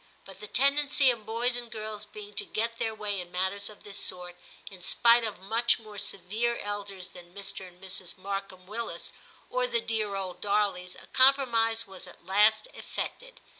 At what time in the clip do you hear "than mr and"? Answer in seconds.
7.09-7.79